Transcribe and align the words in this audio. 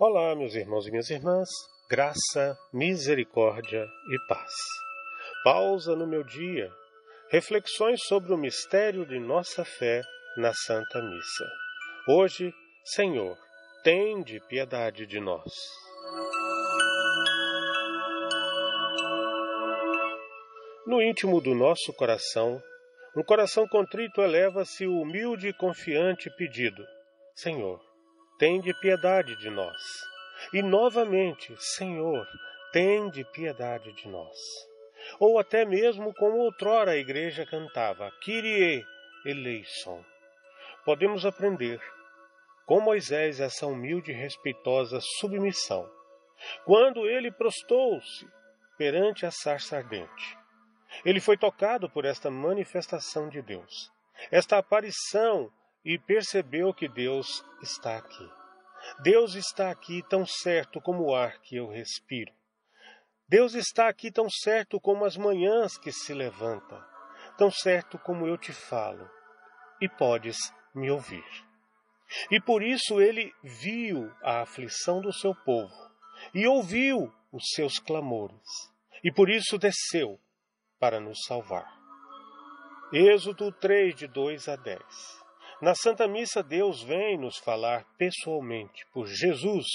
Olá, 0.00 0.32
meus 0.36 0.54
irmãos 0.54 0.86
e 0.86 0.92
minhas 0.92 1.10
irmãs, 1.10 1.48
graça, 1.90 2.56
misericórdia 2.72 3.82
e 3.82 4.28
paz. 4.28 4.52
Pausa 5.42 5.96
no 5.96 6.06
meu 6.06 6.22
dia, 6.22 6.70
reflexões 7.32 8.04
sobre 8.04 8.32
o 8.32 8.38
mistério 8.38 9.04
de 9.04 9.18
nossa 9.18 9.64
fé 9.64 10.02
na 10.36 10.52
Santa 10.54 11.02
Missa. 11.02 11.44
Hoje, 12.06 12.54
Senhor, 12.84 13.36
tende 13.82 14.38
piedade 14.46 15.04
de 15.04 15.18
nós. 15.18 15.52
No 20.86 21.02
íntimo 21.02 21.40
do 21.40 21.56
nosso 21.56 21.92
coração, 21.94 22.62
um 23.16 23.24
coração 23.24 23.66
contrito 23.66 24.22
eleva-se 24.22 24.86
o 24.86 25.00
humilde 25.00 25.48
e 25.48 25.52
confiante 25.52 26.30
pedido: 26.36 26.86
Senhor, 27.34 27.87
tende 28.38 28.72
piedade 28.74 29.36
de 29.36 29.50
nós. 29.50 29.82
E 30.52 30.62
novamente, 30.62 31.54
Senhor, 31.58 32.26
tende 32.72 33.24
piedade 33.24 33.92
de 33.92 34.08
nós. 34.08 34.36
Ou 35.18 35.38
até 35.38 35.64
mesmo 35.64 36.14
como 36.14 36.38
outrora 36.38 36.92
a 36.92 36.96
igreja 36.96 37.44
cantava, 37.44 38.10
Kyrie 38.22 38.84
eleison. 39.24 40.04
Podemos 40.84 41.26
aprender 41.26 41.80
com 42.66 42.80
Moisés 42.80 43.40
essa 43.40 43.66
humilde 43.66 44.12
e 44.12 44.14
respeitosa 44.14 45.00
submissão, 45.18 45.90
quando 46.64 47.08
ele 47.08 47.32
prostou-se 47.32 48.26
perante 48.76 49.26
a 49.26 49.30
sarça 49.30 49.78
ardente. 49.78 50.38
Ele 51.04 51.20
foi 51.20 51.36
tocado 51.36 51.90
por 51.90 52.04
esta 52.04 52.30
manifestação 52.30 53.28
de 53.28 53.42
Deus, 53.42 53.90
esta 54.30 54.58
aparição 54.58 55.50
e 55.84 55.98
percebeu 55.98 56.72
que 56.74 56.88
Deus 56.88 57.44
está 57.62 57.96
aqui. 57.96 58.30
Deus 59.00 59.34
está 59.34 59.70
aqui 59.70 60.02
tão 60.08 60.24
certo 60.26 60.80
como 60.80 61.04
o 61.04 61.14
ar 61.14 61.40
que 61.40 61.56
eu 61.56 61.68
respiro. 61.68 62.32
Deus 63.28 63.54
está 63.54 63.88
aqui 63.88 64.10
tão 64.10 64.28
certo 64.30 64.80
como 64.80 65.04
as 65.04 65.16
manhãs 65.16 65.76
que 65.76 65.92
se 65.92 66.14
levanta, 66.14 66.82
tão 67.36 67.50
certo 67.50 67.98
como 67.98 68.26
eu 68.26 68.38
te 68.38 68.52
falo, 68.52 69.08
e 69.80 69.88
podes 69.88 70.38
me 70.74 70.90
ouvir. 70.90 71.24
E 72.30 72.40
por 72.40 72.62
isso 72.62 73.00
ele 73.00 73.34
viu 73.42 74.10
a 74.22 74.40
aflição 74.40 75.00
do 75.02 75.12
seu 75.12 75.34
povo 75.34 75.74
e 76.32 76.46
ouviu 76.46 77.12
os 77.30 77.44
seus 77.54 77.78
clamores, 77.78 78.40
e 79.04 79.12
por 79.12 79.28
isso 79.28 79.58
desceu 79.58 80.18
para 80.78 80.98
nos 80.98 81.18
salvar. 81.26 81.70
Êxodo 82.90 83.52
3, 83.52 83.94
de 83.94 84.06
2 84.06 84.48
a 84.48 84.56
10. 84.56 84.80
Na 85.60 85.74
Santa 85.74 86.06
Missa, 86.06 86.40
Deus 86.40 86.82
vem 86.84 87.18
nos 87.18 87.36
falar 87.38 87.84
pessoalmente 87.98 88.86
por 88.92 89.08
Jesus, 89.08 89.66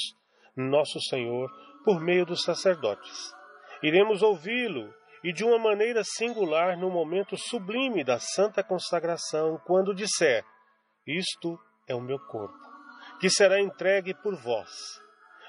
nosso 0.56 0.98
Senhor, 1.10 1.52
por 1.84 2.00
meio 2.00 2.26
dos 2.26 2.42
sacerdotes. 2.44 3.34
Iremos 3.82 4.22
ouvi-lo 4.22 4.94
e 5.22 5.34
de 5.34 5.44
uma 5.44 5.60
maneira 5.60 6.02
singular 6.06 6.78
no 6.78 6.90
momento 6.90 7.36
sublime 7.36 8.02
da 8.02 8.18
santa 8.18 8.64
consagração, 8.64 9.60
quando 9.66 9.94
disser: 9.94 10.46
Isto 11.06 11.60
é 11.86 11.94
o 11.94 12.00
meu 12.00 12.18
corpo, 12.28 12.58
que 13.20 13.30
será 13.30 13.60
entregue 13.60 14.14
por 14.14 14.42
vós. 14.42 14.70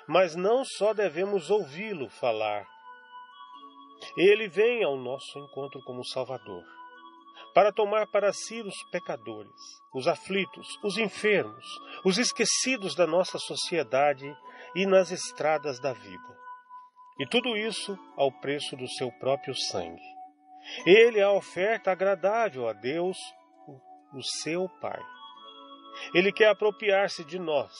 Mas 0.08 0.34
não 0.34 0.64
só 0.64 0.92
devemos 0.92 1.48
ouvi-lo 1.48 2.10
falar, 2.10 2.66
ele 4.18 4.48
vem 4.48 4.82
ao 4.82 4.96
nosso 4.96 5.38
encontro 5.38 5.80
como 5.84 6.04
Salvador 6.04 6.64
para 7.54 7.72
tomar 7.72 8.08
para 8.08 8.32
si 8.32 8.60
os 8.60 8.74
pecadores, 8.90 9.52
os 9.94 10.08
aflitos, 10.08 10.76
os 10.82 10.98
enfermos, 10.98 11.64
os 12.04 12.18
esquecidos 12.18 12.96
da 12.96 13.06
nossa 13.06 13.38
sociedade 13.38 14.36
e 14.74 14.84
nas 14.84 15.12
estradas 15.12 15.78
da 15.78 15.92
vida. 15.92 16.38
E 17.20 17.26
tudo 17.26 17.56
isso 17.56 17.96
ao 18.16 18.32
preço 18.40 18.76
do 18.76 18.88
seu 18.88 19.10
próprio 19.12 19.54
sangue. 19.54 20.02
Ele 20.84 21.20
é 21.20 21.22
a 21.22 21.30
oferta 21.30 21.92
agradável 21.92 22.68
a 22.68 22.72
Deus, 22.72 23.16
o 24.12 24.22
seu 24.42 24.68
Pai. 24.80 25.00
Ele 26.12 26.32
quer 26.32 26.48
apropriar-se 26.48 27.24
de 27.24 27.38
nós, 27.38 27.70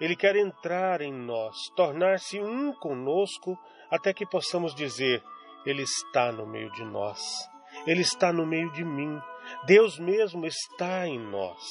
ele 0.00 0.14
quer 0.14 0.36
entrar 0.36 1.00
em 1.00 1.12
nós, 1.12 1.56
tornar-se 1.74 2.38
um 2.40 2.72
conosco, 2.74 3.58
até 3.90 4.12
que 4.12 4.24
possamos 4.24 4.72
dizer: 4.72 5.20
Ele 5.64 5.82
está 5.82 6.30
no 6.30 6.46
meio 6.46 6.70
de 6.72 6.84
nós 6.84 7.20
ele 7.86 8.00
está 8.00 8.32
no 8.32 8.46
meio 8.46 8.70
de 8.72 8.84
mim. 8.84 9.20
Deus 9.66 9.98
mesmo 9.98 10.44
está 10.44 11.06
em 11.06 11.18
nós. 11.18 11.62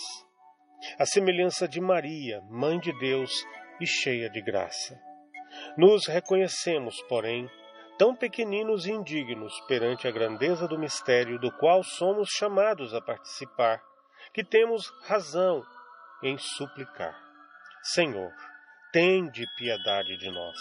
A 0.97 1.05
semelhança 1.05 1.67
de 1.67 1.81
Maria, 1.81 2.41
mãe 2.49 2.79
de 2.79 2.97
Deus 2.99 3.45
e 3.81 3.85
cheia 3.85 4.29
de 4.29 4.41
graça. 4.41 4.97
Nos 5.77 6.07
reconhecemos, 6.07 7.01
porém, 7.09 7.49
tão 7.97 8.15
pequeninos 8.15 8.85
e 8.85 8.91
indignos 8.91 9.53
perante 9.67 10.07
a 10.07 10.11
grandeza 10.11 10.67
do 10.67 10.77
mistério 10.77 11.39
do 11.39 11.51
qual 11.51 11.83
somos 11.83 12.29
chamados 12.29 12.93
a 12.93 13.01
participar, 13.01 13.81
que 14.33 14.43
temos 14.43 14.89
razão 15.05 15.63
em 16.23 16.37
suplicar. 16.37 17.17
Senhor, 17.83 18.31
tende 18.91 19.45
piedade 19.57 20.17
de 20.17 20.29
nós. 20.29 20.57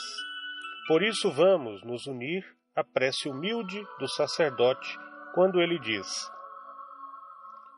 Por 0.86 1.02
isso 1.02 1.30
vamos 1.30 1.82
nos 1.84 2.06
unir 2.06 2.44
à 2.74 2.84
prece 2.84 3.28
humilde 3.28 3.82
do 3.98 4.08
sacerdote 4.08 4.98
quando 5.34 5.60
ele 5.60 5.78
diz: 5.78 6.30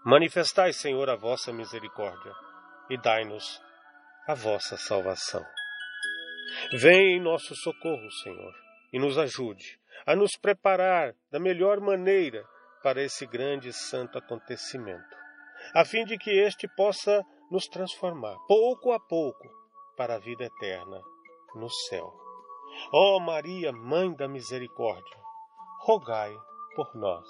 Manifestai, 0.05 0.72
Senhor, 0.72 1.09
a 1.09 1.17
vossa 1.17 1.53
misericórdia 1.53 2.33
e 2.91 2.97
dai-nos 3.00 3.61
a 4.28 4.34
vossa 4.34 4.77
salvação. 4.77 5.44
Vem 6.78 7.17
em 7.17 7.21
nosso 7.21 7.56
socorro, 7.56 8.11
Senhor, 8.22 8.55
e 8.93 8.99
nos 8.99 9.19
ajude 9.19 9.81
a 10.06 10.15
nos 10.15 10.37
preparar 10.37 11.15
da 11.33 11.41
melhor 11.41 11.81
maneira 11.81 12.44
para 12.83 13.03
esse 13.03 13.27
grande 13.27 13.71
e 13.71 13.73
santo 13.73 14.19
acontecimento, 14.19 15.17
a 15.75 15.84
fim 15.84 16.05
de 16.05 16.17
que 16.17 16.31
este 16.31 16.69
possa 16.69 17.25
nos 17.50 17.67
transformar, 17.67 18.37
pouco 18.47 18.93
a 18.93 19.00
pouco, 19.00 19.49
para 19.97 20.17
a 20.17 20.19
vida 20.19 20.44
eterna 20.44 21.00
no 21.55 21.69
céu. 21.71 22.12
Ó 22.93 23.17
oh 23.17 23.21
Maria, 23.21 23.73
Mãe 23.73 24.15
da 24.15 24.28
Misericórdia, 24.28 25.19
rogai 25.81 26.33
por 26.76 26.94
nós. 26.94 27.26